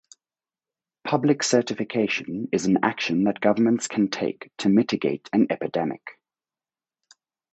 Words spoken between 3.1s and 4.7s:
that governments can take to